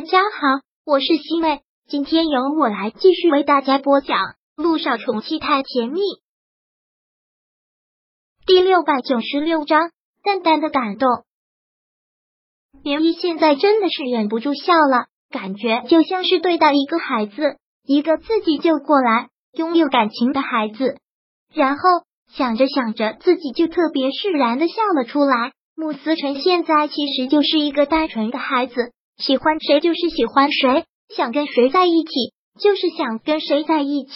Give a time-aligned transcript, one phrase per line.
[0.00, 4.16] 大家好，我是西妹，今天由我来继续为大家播讲
[4.56, 6.00] 《路上宠妻太甜蜜》
[8.46, 9.90] 第六百九十六章。
[10.24, 11.06] 淡淡的感动，
[12.82, 20.96] 连依现在真的是忍不住笑了，感觉就像是对待一个孩子，一个自己救过来、拥有感情的孩子。
[21.52, 21.82] 然后
[22.32, 25.52] 想着想着，自己就特别释然的笑了出来。
[25.76, 28.94] 穆思成现在其实就是一个单纯的孩子。
[29.20, 30.84] 喜欢谁就是喜欢谁，
[31.14, 32.10] 想跟谁在一起
[32.58, 34.14] 就是想跟谁在一起，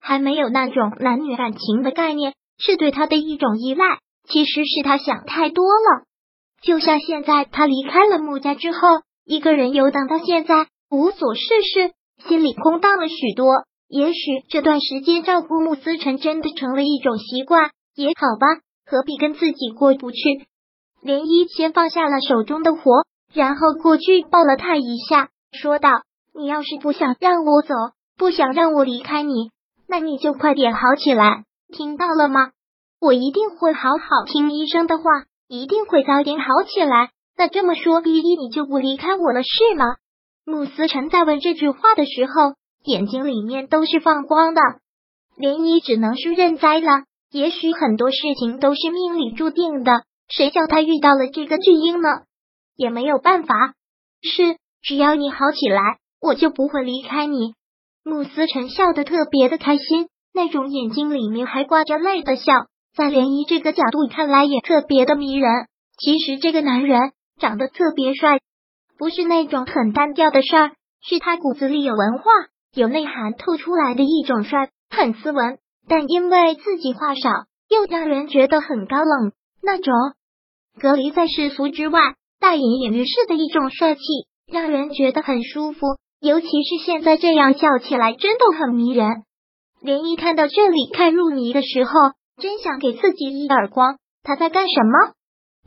[0.00, 3.84] 还没有那种男女感情的概念，是对他的一种依赖。
[4.28, 6.04] 其实是他想太多了。
[6.62, 8.78] 就像现在，他离开了穆家之后，
[9.24, 11.92] 一个人游荡到现在，无所事事，
[12.26, 13.46] 心里空荡了许多。
[13.88, 20.16] 也许这段时间照顾穆思成真的成了一种习惯，也好吧，何必跟自己过不去？
[21.04, 23.04] 涟漪先放下了手中的活。
[23.32, 26.02] 然后过去抱了他一下，说道
[26.34, 27.74] ：“你要是不想让我走，
[28.16, 29.50] 不想让我离开你，
[29.88, 32.50] 那你就快点好起来，听到了吗？
[33.00, 35.04] 我一定会好好听医生的话，
[35.48, 37.10] 一定会早点好起来。
[37.36, 39.96] 那这么说，依依你就不离开我了是吗？”
[40.46, 44.60] 慕思辰在问这句话的时候，眼睛里面都是放光的。
[45.36, 47.04] 涟漪只能是认栽了。
[47.32, 52.08] 也许很多事情都是命里注定的，谁叫他遇到了这个巨婴呢？
[52.76, 53.54] 也没有办法，
[54.22, 57.54] 是只要你好起来，我就不会离开你。
[58.04, 62.52] 慕思辰笑得特别的开心，那种眼睛里面还挂着泪的笑，
[62.94, 65.50] 在涟漪这个角度看来也特别的迷人。
[65.98, 68.40] 其实这个男人长得特别帅，
[68.98, 72.30] 不是那种很单调的帅，是他骨子里有文化、
[72.74, 75.58] 有内涵透出来的一种帅，很斯文，
[75.88, 77.30] 但因为自己话少，
[77.68, 79.32] 又让人觉得很高冷，
[79.62, 79.92] 那种
[80.78, 82.00] 隔离在世俗之外。
[82.40, 84.02] 大隐隐于市的一种帅气，
[84.50, 85.80] 让人觉得很舒服。
[86.20, 89.06] 尤其是现在这样笑起来，真的很迷人。
[89.82, 91.90] 涟漪看到这里看入迷的时候，
[92.40, 93.98] 真想给自己一耳光。
[94.22, 95.12] 他在干什么？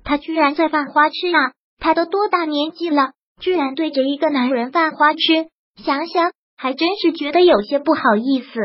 [0.03, 1.51] 他居然在犯花痴啊！
[1.79, 5.47] 他都多大年纪了，居然对着一个男人犯花痴？
[5.83, 8.59] 想想还真是觉得有些不好意思。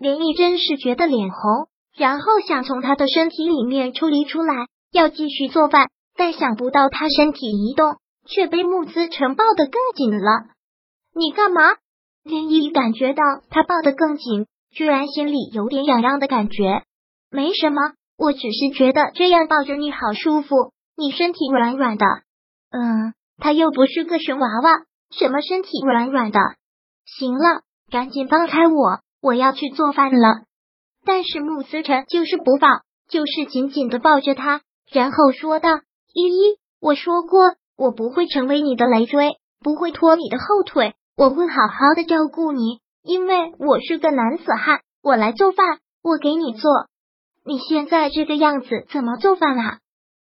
[0.00, 5.88] 涟漪真是觉得脸红，然后想从他的身体里面抽离出来，要继续做饭。
[6.24, 10.44] 但想不到他身体一动，却被穆斯成抱得更紧了。
[11.14, 11.60] 你干嘛？
[12.22, 16.82] 林毅感觉到他抱得更紧，居然心里有点痒痒的感觉。
[17.30, 22.06] 没什么，我只是觉得这样抱着你好舒服，你身体软软的。
[22.70, 24.70] 嗯，他又不是个熊娃娃，
[25.10, 26.40] 什么身体软软的？
[27.04, 30.44] 行了，赶紧放开我，我要去做饭了。
[31.04, 32.80] 但是穆思成就是不放，
[33.10, 35.68] 就是紧紧的抱着他，然后说道。
[36.14, 44.80] 依依，我说过，我不会成为你的累赘，不会拖你的后腿，我会好好的照顾你，因为我是个男子汉。
[45.02, 46.70] 我来做饭，我给你做。
[47.44, 49.78] 你现在这个样子怎么做饭啊？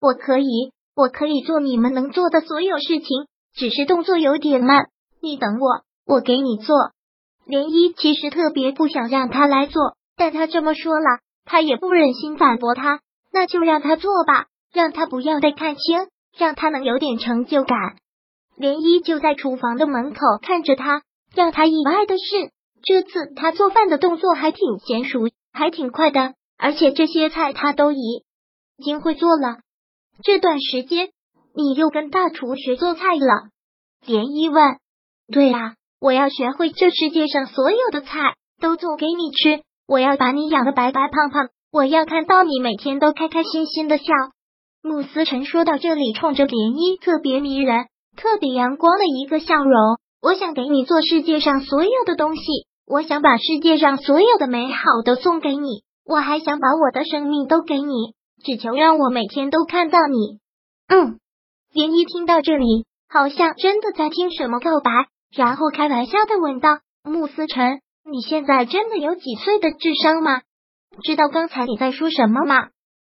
[0.01, 4.89] 我可以，我可以做你们能做的所有事情，只是动作有点慢。
[5.23, 6.77] 你等我，我给你做。
[7.47, 12.99] 涟漪其实特别不想让他来做，但他这么说了，他也不忍心反驳他，
[13.33, 14.47] 那就让他做吧。
[14.77, 16.07] 让他不要被看清，
[16.37, 17.79] 让他能有点成就感。
[18.59, 21.01] 涟漪就在厨房的门口看着他，
[21.35, 22.51] 让他意外的是，
[22.83, 28.23] 这次他做饭的动作还挺娴熟，还挺快的，而且这些菜他都已
[28.85, 29.61] 经会做了。
[30.23, 31.09] 这段时间
[31.55, 33.49] 你又跟大厨学做菜了？
[34.07, 34.77] 涟漪问。
[35.33, 44.05] 对啊，我要学会这世界上所有的菜都做给你吃，我要把你养的白白胖胖，我要看到你每天都开开心心的笑。
[44.87, 47.87] 慕思辰说到这里，冲着涟漪特别迷人、
[48.17, 49.99] 特别阳光的一个笑容。
[50.23, 52.43] 我想给你做世界上所有的东西，
[52.87, 58.15] 我想把世界上所有的美好都送给你，我还想把我的生命都给你，
[58.45, 60.39] 只求让我每天都看到你。
[60.87, 61.19] 嗯，
[61.75, 64.93] 涟漪听到这里，好像真的在听什么告白，
[65.35, 70.43] 然后开玩笑的问道：“慕思辰，你现在真的有几岁的智商吗？
[71.03, 72.69] 知道刚才你在说什么吗？”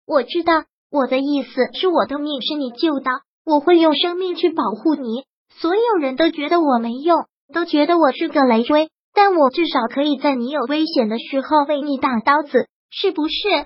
[0.06, 0.66] 我知道。
[0.94, 3.10] 我的意思是，我的命是你救的，
[3.44, 5.24] 我会用生命去保护你。
[5.60, 13.66] 所有人都觉得我没用，都觉得我是个累赘，但我至少可以在你有危险的时候为你挡刀子，是不是？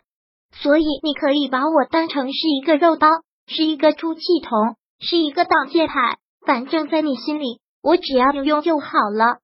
[0.53, 3.09] 所以你可以把我当成是一个肉刀，
[3.45, 6.15] 是一个出气筒，是一个挡箭牌。
[6.45, 9.39] 反正，在你心里，我只要有用就好了。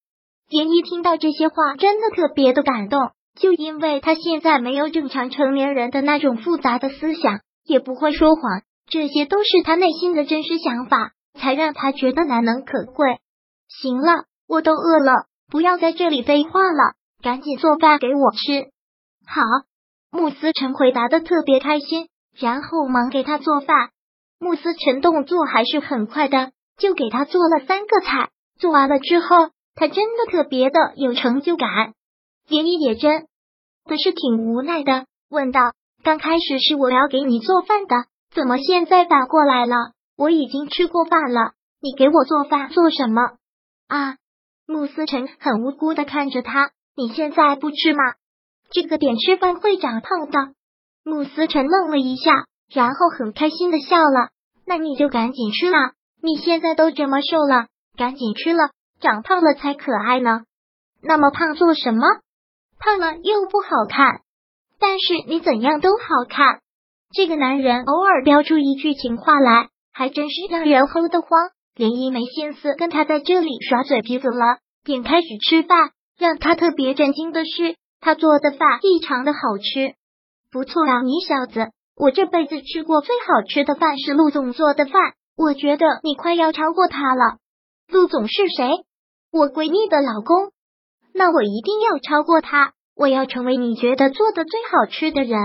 [0.50, 7.42] 涟漪听到这些话，真的特别的感动，就因为他现在没有正常成年人的那种复杂的思想。
[7.66, 13.20] 也不会说谎，这些都是他内心的真实想法，才让他觉得难能可贵。
[13.68, 18.70] 行了，我都饿了，不要在这里废话了，赶紧做饭给我吃。
[19.26, 19.42] 好，
[20.12, 23.90] 穆思辰回答的特别开心，然后忙给他做饭。
[24.40, 28.30] 穆思辰动作还是很快的，就给他做了三个菜。
[28.60, 31.94] 做完了之后，他真的特别的有成就感。
[32.48, 33.28] 连依也真
[33.86, 35.62] 的是挺无奈的，问道
[36.04, 37.96] ：“刚开始是我要给你做饭的，
[38.36, 39.76] 怎么现在反过来了？
[40.18, 43.22] 我已经吃过饭了，你给我做饭做什么？”
[43.88, 44.18] 啊，
[44.68, 48.16] 穆思成很无辜的看着他：“你现在不吃吗？
[48.70, 50.54] 这个点吃饭会长胖的。”
[51.06, 54.30] 穆思成愣了一下，然后很开心的笑了
[54.68, 57.68] ：“那你就赶紧吃啦，你现在都这么瘦了，
[57.98, 60.42] 赶紧吃了，长胖了才可爱呢。
[61.02, 62.02] 那么胖做什么？”
[62.78, 64.22] 胖了又不好看，
[64.86, 66.60] 但是你怎样都好看。
[67.16, 71.30] 这个男人偶尔飙出一句情话来，还真是让人齁得慌。
[71.74, 75.92] 连依没心思跟他在这里耍嘴皮子了，便开始吃饭。
[76.20, 79.94] 让他特别震惊的是，他做的饭异常的好吃。
[80.52, 87.38] 不错啊，你小子，我这辈子吃过最好吃的饭是陆总做的饭，我觉得你快要超过他了。
[87.88, 88.70] 陆总是谁？
[89.32, 90.52] 我闺蜜的老公。
[91.14, 95.40] 那我一定要超过他，我要成为你觉得做的最好吃的人。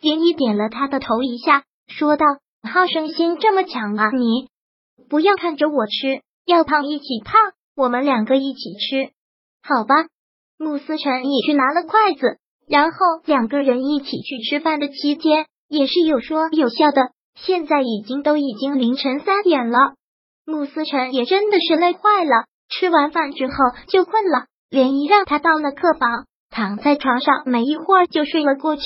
[0.00, 2.26] 连依点了他的头一下，说道
[2.62, 4.10] ：“好胜心这么强啊！
[4.10, 4.48] 你
[5.08, 7.34] 不要看着我吃，要胖一起胖，
[7.74, 9.12] 我们两个一起吃，
[9.62, 9.94] 好吧？”
[10.58, 12.38] 穆思辰也去拿了筷子，
[12.68, 17.10] 然后两个人一起去吃饭的期间也是有说有笑的。
[17.34, 19.94] 现在已经都已经凌晨三点了，
[20.46, 23.54] 穆思辰也真的是累坏了，吃完饭之后
[23.88, 24.46] 就困了。
[24.70, 26.26] 连依让他到了客房，
[26.56, 28.82] 躺在床上，没一会儿就睡了过去。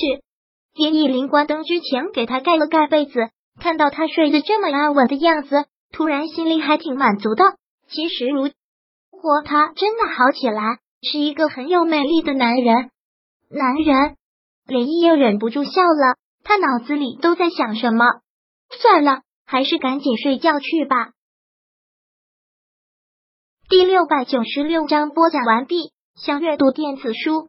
[0.75, 3.31] 连依临关灯之前给他盖了盖被子，
[3.61, 7.45] 看到他睡得这么安稳的样子，突然心里还挺满足的。
[7.87, 8.51] 其实如
[9.13, 12.91] 果他真的好起来，是一个很有魅力的男人。
[13.51, 14.17] 男人，
[14.67, 16.17] 连依又忍不住笑了。
[16.43, 18.05] 他脑子里都在想什么？
[18.83, 21.13] 算了，还是赶紧睡觉去吧。
[23.69, 25.93] 第六百九十六章播讲完毕。
[26.17, 27.49] 想阅读电子书，